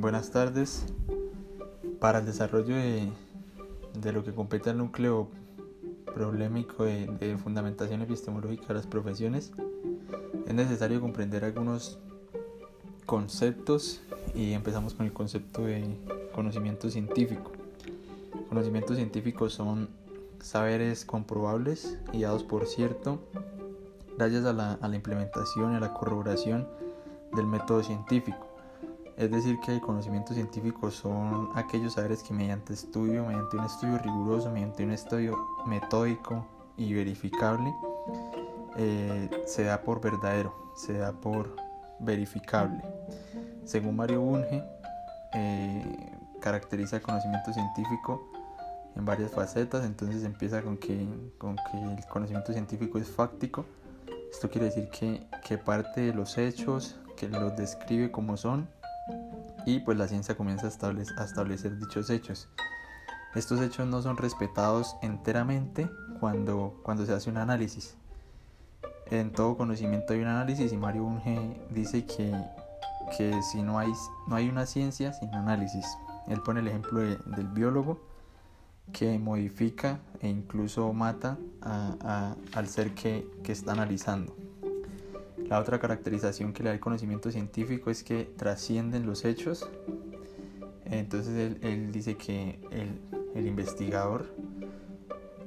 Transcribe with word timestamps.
Buenas 0.00 0.30
tardes. 0.30 0.86
Para 1.98 2.20
el 2.20 2.24
desarrollo 2.24 2.74
de, 2.74 4.12
lo 4.14 4.24
que 4.24 4.32
compete 4.32 4.70
al 4.70 4.78
núcleo 4.78 5.28
problemático 6.06 6.84
de, 6.84 7.36
fundamentación 7.36 8.00
epistemológica 8.00 8.68
de 8.68 8.74
las 8.74 8.86
profesiones, 8.86 9.52
es 10.46 10.54
necesario 10.54 11.02
comprender 11.02 11.44
algunos 11.44 11.98
conceptos 13.04 14.00
y 14.34 14.52
empezamos 14.54 14.94
con 14.94 15.04
el 15.04 15.12
concepto 15.12 15.66
de 15.66 15.98
conocimiento 16.32 16.88
científico. 16.88 17.52
Conocimientos 18.48 18.96
científicos 18.96 19.52
son 19.52 19.90
saberes 20.40 21.04
comprobables 21.04 21.98
y 22.14 22.22
dados 22.22 22.42
por 22.42 22.66
cierto 22.66 23.20
gracias 24.16 24.46
a 24.46 24.54
la, 24.54 24.72
a 24.80 24.88
la 24.88 24.96
implementación 24.96 25.74
y 25.74 25.76
a 25.76 25.80
la 25.80 25.92
corroboración 25.92 26.66
del 27.34 27.46
método 27.46 27.82
científico. 27.82 28.49
Es 29.20 29.30
decir, 29.30 29.60
que 29.60 29.74
el 29.74 29.82
conocimiento 29.82 30.32
científico 30.32 30.90
son 30.90 31.50
aquellos 31.54 31.92
saberes 31.92 32.22
que 32.22 32.32
mediante 32.32 32.72
estudio, 32.72 33.26
mediante 33.26 33.58
un 33.58 33.64
estudio 33.66 33.98
riguroso, 33.98 34.50
mediante 34.50 34.82
un 34.82 34.92
estudio 34.92 35.36
metódico 35.66 36.46
y 36.78 36.94
verificable, 36.94 37.70
eh, 38.78 39.28
se 39.44 39.64
da 39.64 39.82
por 39.82 40.00
verdadero, 40.00 40.72
se 40.74 40.94
da 40.94 41.12
por 41.12 41.54
verificable. 41.98 42.82
Según 43.66 43.96
Mario 43.96 44.22
Bunge, 44.22 44.64
eh, 45.34 46.16
caracteriza 46.40 46.96
el 46.96 47.02
conocimiento 47.02 47.52
científico 47.52 48.26
en 48.96 49.04
varias 49.04 49.32
facetas, 49.32 49.84
entonces 49.84 50.24
empieza 50.24 50.62
con 50.62 50.78
que, 50.78 51.06
con 51.36 51.56
que 51.56 51.76
el 51.78 52.06
conocimiento 52.06 52.54
científico 52.54 52.96
es 52.96 53.10
fáctico. 53.10 53.66
Esto 54.32 54.48
quiere 54.48 54.68
decir 54.68 54.88
que, 54.88 55.26
que 55.46 55.58
parte 55.58 56.00
de 56.00 56.14
los 56.14 56.38
hechos, 56.38 56.98
que 57.18 57.28
los 57.28 57.54
describe 57.54 58.10
como 58.10 58.38
son 58.38 58.79
y 59.66 59.80
pues 59.80 59.96
la 59.98 60.08
ciencia 60.08 60.36
comienza 60.36 60.66
a 60.66 61.24
establecer, 61.24 61.78
dichos 61.78 62.10
hechos. 62.10 62.48
Estos 63.34 63.60
hechos 63.60 63.86
no 63.86 64.02
son 64.02 64.16
respetados 64.16 64.96
enteramente 65.02 65.88
cuando, 66.18 66.80
cuando 66.82 67.06
se 67.06 67.12
hace 67.12 67.30
un 67.30 67.36
análisis. 67.36 67.96
En 69.06 69.32
todo 69.32 69.56
conocimiento 69.56 70.12
hay 70.12 70.20
un 70.20 70.28
análisis 70.28 70.72
y 70.72 70.76
Mario 70.76 71.04
Bunge 71.04 71.60
dice 71.70 72.04
que, 72.06 72.32
que 73.16 73.42
si 73.42 73.62
no 73.62 73.78
hay, 73.78 73.92
no 74.28 74.36
hay 74.36 74.48
una 74.48 74.66
ciencia 74.66 75.12
sin 75.12 75.34
análisis. 75.34 75.86
Él 76.28 76.40
pone 76.42 76.60
el 76.60 76.68
ejemplo 76.68 77.00
del 77.00 77.48
biólogo 77.48 78.00
que 78.92 79.18
modifica 79.18 80.00
e 80.20 80.28
incluso 80.28 80.92
mata 80.92 81.38
al 81.60 82.68
ser 82.68 82.94
que, 82.94 83.28
que 83.42 83.52
está 83.52 83.72
analizando. 83.72 84.34
La 85.50 85.58
otra 85.58 85.80
caracterización 85.80 86.52
que 86.52 86.62
le 86.62 86.68
da 86.68 86.74
el 86.74 86.80
conocimiento 86.80 87.28
científico 87.32 87.90
es 87.90 88.04
que 88.04 88.22
trascienden 88.36 89.04
los 89.04 89.24
hechos. 89.24 89.68
Entonces 90.84 91.56
él, 91.60 91.90
dice 91.90 92.16
que 92.16 92.60
el, 93.34 93.46
investigador 93.48 94.32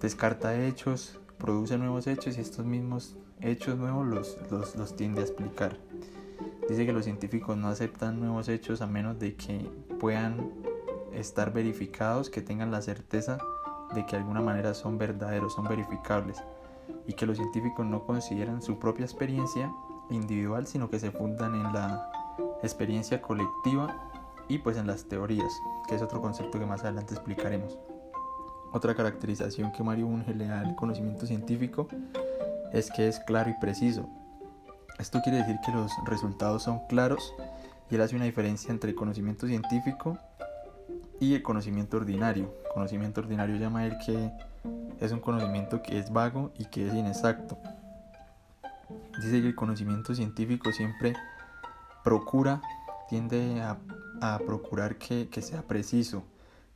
descarta 0.00 0.60
hechos, 0.66 1.20
produce 1.38 1.78
nuevos 1.78 2.08
hechos 2.08 2.36
y 2.36 2.40
estos 2.40 2.66
mismos 2.66 3.16
hechos 3.40 3.78
nuevos 3.78 4.04
los, 4.08 4.74
los, 4.76 4.96
tiende 4.96 5.20
a 5.20 5.24
explicar. 5.24 5.78
Dice 6.68 6.84
que 6.84 6.92
los 6.92 7.04
científicos 7.04 7.56
no 7.56 7.68
aceptan 7.68 8.18
nuevos 8.18 8.48
hechos 8.48 8.82
a 8.82 8.88
menos 8.88 9.20
de 9.20 9.36
que 9.36 9.70
puedan 10.00 10.50
estar 11.12 11.52
verificados, 11.52 12.28
que 12.28 12.42
tengan 12.42 12.72
la 12.72 12.82
certeza 12.82 13.38
de 13.94 14.04
que 14.04 14.16
de 14.16 14.22
alguna 14.22 14.40
manera 14.40 14.74
son 14.74 14.98
verdaderos, 14.98 15.54
son 15.54 15.68
verificables 15.68 16.42
y 17.06 17.12
que 17.12 17.24
los 17.24 17.36
científicos 17.36 17.86
no 17.86 18.04
consideran 18.04 18.62
su 18.62 18.80
propia 18.80 19.04
experiencia 19.04 19.72
individual, 20.14 20.66
sino 20.66 20.90
que 20.90 20.98
se 20.98 21.10
fundan 21.10 21.54
en 21.54 21.72
la 21.72 22.10
experiencia 22.62 23.20
colectiva 23.20 24.10
y 24.48 24.58
pues 24.58 24.76
en 24.76 24.86
las 24.86 25.04
teorías, 25.04 25.52
que 25.88 25.94
es 25.94 26.02
otro 26.02 26.20
concepto 26.20 26.58
que 26.58 26.66
más 26.66 26.82
adelante 26.82 27.14
explicaremos. 27.14 27.78
Otra 28.72 28.94
caracterización 28.94 29.72
que 29.72 29.82
Mario 29.82 30.06
Bunge 30.06 30.34
le 30.34 30.46
da 30.46 30.60
al 30.60 30.74
conocimiento 30.74 31.26
científico 31.26 31.88
es 32.72 32.90
que 32.90 33.06
es 33.08 33.20
claro 33.20 33.50
y 33.50 33.54
preciso. 33.60 34.08
Esto 34.98 35.20
quiere 35.22 35.38
decir 35.38 35.56
que 35.64 35.72
los 35.72 35.92
resultados 36.06 36.62
son 36.62 36.80
claros 36.86 37.34
y 37.90 37.96
él 37.96 38.00
hace 38.00 38.16
una 38.16 38.24
diferencia 38.24 38.70
entre 38.70 38.90
el 38.90 38.96
conocimiento 38.96 39.46
científico 39.46 40.16
y 41.20 41.34
el 41.34 41.42
conocimiento 41.42 41.98
ordinario. 41.98 42.54
Conocimiento 42.72 43.20
ordinario 43.20 43.56
llama 43.56 43.86
él 43.86 43.96
que 44.04 44.32
es 45.00 45.12
un 45.12 45.20
conocimiento 45.20 45.82
que 45.82 45.98
es 45.98 46.10
vago 46.10 46.52
y 46.58 46.64
que 46.66 46.86
es 46.86 46.94
inexacto. 46.94 47.58
Dice 49.18 49.40
que 49.40 49.48
el 49.48 49.54
conocimiento 49.54 50.14
científico 50.14 50.72
siempre 50.72 51.14
procura, 52.02 52.60
tiende 53.08 53.60
a, 53.62 53.78
procurar 54.46 54.96
que, 54.96 55.28
sea 55.42 55.62
preciso, 55.62 56.22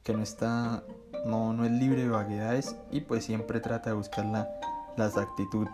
que 0.02 0.12
no 0.12 0.22
está, 0.22 0.82
no, 1.24 1.52
no 1.52 1.64
es 1.64 1.70
libre 1.70 2.02
de 2.02 2.08
vaguedades 2.08 2.76
y 2.90 3.00
pues 3.02 3.24
siempre 3.24 3.60
trata 3.60 3.90
de 3.90 3.96
buscar 3.96 4.26
la, 4.26 4.48
la 4.96 5.06
exactitud. 5.06 5.66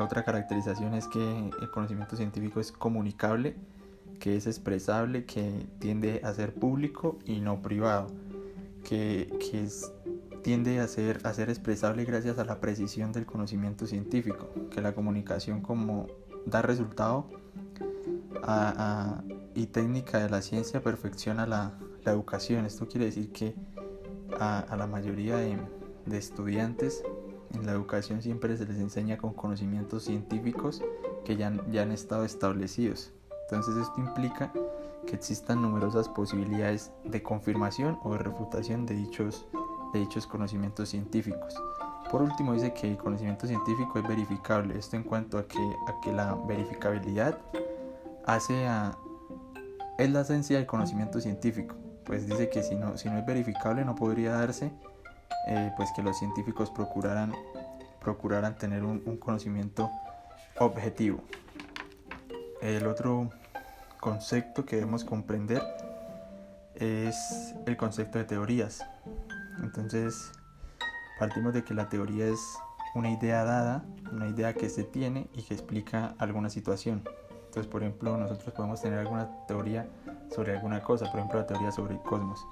Otra 0.00 0.24
caracterización 0.24 0.94
es 0.94 1.06
que 1.06 1.50
el 1.60 1.70
conocimiento 1.70 2.16
científico 2.16 2.60
es 2.60 2.72
comunicable, 2.72 3.54
que 4.18 4.36
es 4.36 4.46
expresable, 4.46 5.24
que 5.24 5.66
tiende 5.78 6.20
a 6.24 6.32
ser 6.34 6.54
público 6.54 7.18
y 7.24 7.40
no 7.40 7.62
privado, 7.62 8.08
que, 8.82 9.32
que 9.38 9.64
es 9.64 9.92
tiende 10.44 10.78
a 10.78 10.86
ser, 10.86 11.20
a 11.24 11.32
ser 11.32 11.48
expresable 11.48 12.04
gracias 12.04 12.38
a 12.38 12.44
la 12.44 12.60
precisión 12.60 13.12
del 13.12 13.24
conocimiento 13.24 13.86
científico, 13.86 14.50
que 14.70 14.82
la 14.82 14.94
comunicación 14.94 15.62
como 15.62 16.06
da 16.44 16.60
resultado 16.60 17.26
y 19.54 19.66
técnica 19.66 20.18
de 20.18 20.28
la 20.28 20.42
ciencia 20.42 20.82
perfecciona 20.82 21.46
la, 21.46 21.72
educación. 22.04 22.66
Esto 22.66 22.86
quiere 22.86 23.06
decir 23.06 23.32
que 23.32 23.54
a, 24.38 24.76
la 24.76 24.86
mayoría 24.86 25.36
de, 25.36 25.58
estudiantes 26.12 27.02
en 27.54 27.64
la 27.64 27.72
educación 27.72 28.20
siempre 28.20 28.54
se 28.58 28.66
les 28.66 28.76
enseña 28.76 29.16
con 29.16 29.32
conocimientos 29.32 30.04
científicos 30.04 30.82
que 31.24 31.36
ya, 31.36 31.50
ya 31.70 31.80
han 31.80 31.92
estado 31.92 32.26
establecidos. 32.26 33.14
Entonces 33.44 33.76
esto 33.78 33.94
implica 33.96 34.52
que 35.06 35.16
existan 35.16 35.62
numerosas 35.62 36.10
posibilidades 36.10 36.92
de 37.04 37.22
confirmación 37.22 37.98
o 38.02 38.12
de 38.12 38.18
refutación 38.18 38.84
de 38.84 38.94
dichos 38.96 39.46
de 39.94 40.00
dichos 40.00 40.26
conocimientos 40.26 40.90
científicos. 40.90 41.54
Por 42.10 42.22
último, 42.22 42.52
dice 42.52 42.72
que 42.74 42.90
el 42.90 42.96
conocimiento 42.96 43.46
científico 43.46 43.98
es 43.98 44.06
verificable. 44.06 44.78
Esto 44.78 44.96
en 44.96 45.04
cuanto 45.04 45.38
a 45.38 45.48
que, 45.48 45.58
a 45.58 46.00
que 46.02 46.12
la 46.12 46.34
verificabilidad 46.46 47.38
hace 48.26 48.66
a, 48.66 48.96
es 49.98 50.10
la 50.10 50.20
esencia 50.20 50.58
del 50.58 50.66
conocimiento 50.66 51.20
científico. 51.20 51.74
Pues 52.04 52.26
dice 52.26 52.50
que 52.50 52.62
si 52.62 52.74
no, 52.74 52.98
si 52.98 53.08
no 53.08 53.18
es 53.18 53.26
verificable 53.26 53.84
no 53.84 53.94
podría 53.94 54.32
darse 54.32 54.70
eh, 55.46 55.72
pues 55.76 55.90
que 55.96 56.02
los 56.02 56.18
científicos 56.18 56.70
procuraran, 56.70 57.32
procuraran 58.00 58.56
tener 58.56 58.84
un, 58.84 59.02
un 59.06 59.16
conocimiento 59.16 59.90
objetivo. 60.58 61.20
El 62.60 62.86
otro 62.86 63.30
concepto 64.00 64.64
que 64.64 64.76
debemos 64.76 65.04
comprender 65.04 65.62
es 66.74 67.54
el 67.66 67.76
concepto 67.76 68.18
de 68.18 68.24
teorías. 68.24 68.84
Entonces, 69.62 70.32
partimos 71.18 71.54
de 71.54 71.64
que 71.64 71.74
la 71.74 71.88
teoría 71.88 72.26
es 72.26 72.58
una 72.94 73.10
idea 73.10 73.44
dada, 73.44 73.84
una 74.12 74.28
idea 74.28 74.54
que 74.54 74.68
se 74.68 74.84
tiene 74.84 75.28
y 75.34 75.42
que 75.42 75.54
explica 75.54 76.14
alguna 76.18 76.50
situación. 76.50 77.02
Entonces, 77.46 77.66
por 77.66 77.82
ejemplo, 77.82 78.16
nosotros 78.16 78.52
podemos 78.54 78.80
tener 78.80 78.98
alguna 78.98 79.30
teoría 79.46 79.88
sobre 80.34 80.56
alguna 80.56 80.82
cosa, 80.82 81.10
por 81.10 81.20
ejemplo, 81.20 81.40
la 81.40 81.46
teoría 81.46 81.70
sobre 81.72 81.94
el 81.94 82.00
cosmos. 82.00 82.44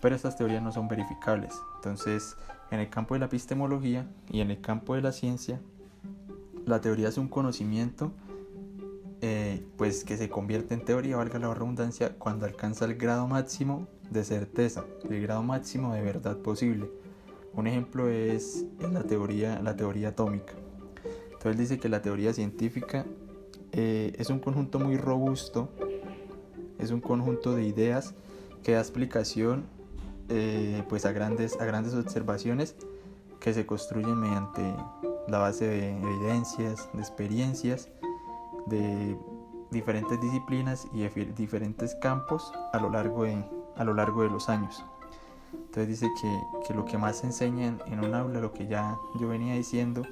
Pero 0.00 0.14
estas 0.14 0.36
teorías 0.36 0.62
no 0.62 0.72
son 0.72 0.88
verificables. 0.88 1.60
Entonces, 1.76 2.36
en 2.70 2.80
el 2.80 2.88
campo 2.88 3.14
de 3.14 3.20
la 3.20 3.26
epistemología 3.26 4.06
y 4.30 4.40
en 4.40 4.50
el 4.50 4.60
campo 4.60 4.94
de 4.94 5.02
la 5.02 5.12
ciencia, 5.12 5.60
la 6.64 6.80
teoría 6.80 7.08
es 7.08 7.18
un 7.18 7.28
conocimiento 7.28 8.12
eh, 9.20 9.66
pues 9.76 10.04
que 10.04 10.16
se 10.16 10.28
convierte 10.28 10.74
en 10.74 10.84
teoría, 10.84 11.16
valga 11.16 11.38
la 11.40 11.52
redundancia, 11.52 12.14
cuando 12.18 12.46
alcanza 12.46 12.84
el 12.84 12.94
grado 12.94 13.26
máximo 13.26 13.88
de 14.10 14.24
certeza, 14.24 14.84
el 15.08 15.22
grado 15.22 15.42
máximo 15.42 15.92
de 15.92 16.02
verdad 16.02 16.36
posible. 16.38 16.90
Un 17.54 17.66
ejemplo 17.66 18.08
es 18.08 18.64
la 18.80 19.02
teoría, 19.02 19.60
la 19.62 19.76
teoría 19.76 20.08
atómica. 20.08 20.54
Entonces 21.32 21.58
dice 21.58 21.78
que 21.78 21.88
la 21.88 22.02
teoría 22.02 22.32
científica 22.32 23.06
eh, 23.72 24.12
es 24.18 24.30
un 24.30 24.38
conjunto 24.38 24.78
muy 24.78 24.96
robusto, 24.96 25.68
es 26.78 26.90
un 26.90 27.00
conjunto 27.00 27.54
de 27.54 27.64
ideas 27.64 28.14
que 28.62 28.72
da 28.72 28.80
explicación 28.80 29.64
eh, 30.28 30.82
pues 30.88 31.04
a 31.06 31.12
grandes, 31.12 31.60
a 31.60 31.64
grandes 31.64 31.94
observaciones 31.94 32.76
que 33.40 33.54
se 33.54 33.66
construyen 33.66 34.18
mediante 34.18 34.62
la 35.28 35.38
base 35.38 35.66
de 35.66 35.90
evidencias, 35.96 36.88
de 36.92 37.00
experiencias, 37.00 37.88
de 38.66 39.16
diferentes 39.70 40.20
disciplinas 40.20 40.86
y 40.92 41.06
diferentes 41.32 41.94
campos 41.96 42.52
a 42.72 42.80
lo 42.80 42.90
largo 42.90 43.24
de, 43.24 43.44
a 43.78 43.84
lo 43.84 43.94
largo 43.94 44.22
de 44.22 44.30
los 44.30 44.48
años. 44.48 44.84
Entonces 45.52 45.88
dice 45.88 46.08
que, 46.66 46.74
lo 46.74 46.84
que 46.84 46.98
más 46.98 47.18
se 47.18 47.26
enseña 47.26 47.66
en, 47.86 48.00
un 48.00 48.14
aula, 48.14 48.40
lo 48.40 48.52
que 48.52 48.66
ya 48.66 48.98
yo 49.18 49.28
venía 49.28 49.54
diciendo, 49.54 50.02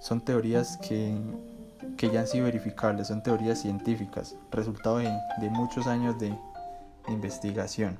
son 0.00 0.20
teorías 0.20 0.78
que, 0.78 1.20
ya 2.12 2.20
han 2.20 2.26
sido 2.26 2.44
verificables, 2.46 3.08
son 3.08 3.22
teorías 3.22 3.60
científicas, 3.60 4.36
resultado 4.50 4.98
de, 4.98 5.50
muchos 5.50 5.86
años 5.86 6.18
de, 6.18 6.36
investigación. 7.08 7.98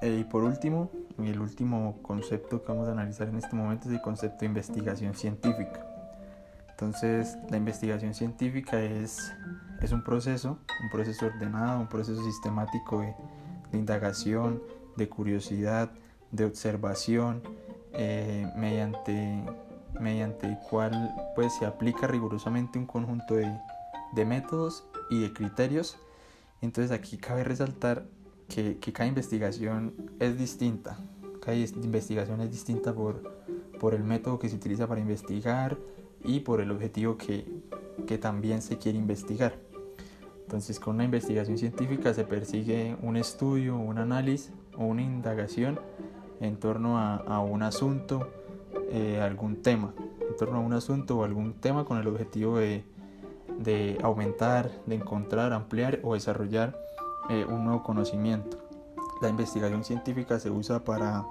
Eh, 0.00 0.18
y 0.20 0.24
por 0.24 0.44
último, 0.44 0.88
el 1.18 1.40
último 1.40 1.98
concepto 2.02 2.62
que 2.62 2.70
vamos 2.70 2.86
a 2.88 2.92
analizar 2.92 3.28
en 3.28 3.38
este 3.38 3.56
momento 3.56 3.88
es 3.88 3.94
el 3.94 4.00
concepto 4.00 4.40
de 4.40 4.46
investigación 4.46 5.14
científica. 5.14 5.84
Entonces, 6.70 7.36
la 7.50 7.56
investigación 7.56 8.14
científica 8.14 8.80
es, 8.80 9.32
es 9.80 9.92
un 9.92 10.02
proceso, 10.02 10.58
un 10.82 10.90
proceso 10.90 11.26
ordenado, 11.26 11.80
un 11.80 11.88
proceso 11.88 12.22
sistemático 12.24 13.00
de, 13.00 13.14
indagación, 13.72 14.62
de 14.96 15.08
curiosidad, 15.08 15.92
de 16.32 16.44
observación, 16.44 17.42
eh, 17.92 18.50
mediante, 18.56 19.44
mediante 20.00 20.46
el 20.46 20.58
cual 20.58 21.14
pues, 21.34 21.54
se 21.54 21.66
aplica 21.66 22.06
rigurosamente 22.06 22.78
un 22.78 22.86
conjunto 22.86 23.34
de, 23.34 23.50
de 24.12 24.24
métodos 24.24 24.84
y 25.10 25.20
de 25.20 25.32
criterios. 25.32 25.98
Entonces 26.60 26.90
aquí 26.90 27.16
cabe 27.16 27.44
resaltar 27.44 28.04
que, 28.48 28.78
que, 28.78 28.92
cada 28.92 29.06
investigación 29.06 29.94
es 30.18 30.36
distinta. 30.38 30.98
Cada 31.40 31.56
investigación 31.56 32.40
es 32.40 32.50
distinta 32.50 32.92
por, 32.92 33.22
por 33.78 33.94
el 33.94 34.02
método 34.02 34.38
que 34.38 34.48
se 34.48 34.56
utiliza 34.56 34.88
para 34.88 35.00
investigar 35.00 35.78
y 36.24 36.40
por 36.40 36.60
el 36.60 36.70
objetivo 36.72 37.16
que, 37.16 37.46
que 38.06 38.18
también 38.18 38.60
se 38.60 38.76
quiere 38.76 38.98
investigar. 38.98 39.67
Entonces 40.48 40.80
con 40.80 40.94
una 40.94 41.04
investigación 41.04 41.58
científica 41.58 42.14
se 42.14 42.24
persigue 42.24 42.96
un 43.02 43.18
estudio, 43.18 43.76
un 43.76 43.98
análisis 43.98 44.50
o 44.78 44.86
una 44.86 45.02
indagación 45.02 45.78
en 46.40 46.56
torno 46.56 46.98
a, 46.98 47.40
un 47.40 47.62
asunto, 47.62 48.30
eh, 48.90 49.20
algún 49.20 49.60
tema, 49.60 49.92
en 49.98 50.36
torno 50.38 50.56
a 50.56 50.60
un 50.60 50.72
asunto 50.72 51.18
o 51.18 51.24
algún 51.24 51.52
tema 51.52 51.84
con 51.84 51.98
el 51.98 52.08
objetivo 52.08 52.56
de, 52.56 52.82
de 53.58 53.98
aumentar, 54.02 54.70
de 54.86 54.94
encontrar, 54.94 55.52
ampliar 55.52 56.00
o 56.02 56.14
desarrollar 56.14 56.80
eh, 57.28 57.44
un 57.44 57.66
nuevo 57.66 57.82
conocimiento. 57.82 58.56
La 59.20 59.28
investigación 59.28 59.84
científica 59.84 60.40
se 60.40 60.48
usa 60.50 60.82
para, 60.82 61.26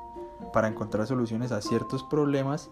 para 0.53 0.67
encontrar 0.67 1.07
soluciones 1.07 1.51
a 1.51 1.61
ciertos 1.61 2.03
problemas, 2.03 2.69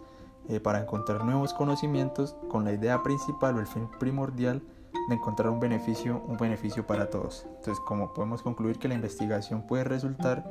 eh, 0.47 0.59
para 0.59 0.79
encontrar 0.79 1.25
nuevos 1.25 1.55
conocimientos 1.55 2.35
con 2.49 2.65
la 2.65 2.71
idea 2.71 3.01
principal 3.01 3.55
o 3.55 3.59
el 3.61 3.65
fin 3.65 3.89
primordial 3.99 4.61
de 5.07 5.15
encontrar 5.15 5.49
un 5.49 5.59
beneficio, 5.59 6.21
un 6.27 6.37
beneficio 6.37 6.85
para 6.85 7.09
todos. 7.09 7.45
Entonces, 7.57 7.79
como 7.85 8.13
podemos 8.13 8.41
concluir 8.41 8.79
que 8.79 8.87
la 8.87 8.95
investigación 8.95 9.61
puede 9.67 9.83
resultar 9.83 10.43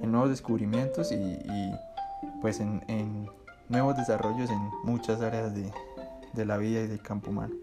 en 0.00 0.12
nuevos 0.12 0.30
descubrimientos 0.30 1.12
y, 1.12 1.72
pues 2.40 2.60
en, 2.60 3.28
nuevos 3.68 3.96
desarrollos 3.96 4.48
en 4.50 4.70
muchas 4.82 5.20
áreas 5.20 5.52
de 5.54 6.44
la 6.46 6.56
vida 6.56 6.80
y 6.80 6.86
del 6.86 7.02
campo 7.02 7.30
humano. 7.30 7.54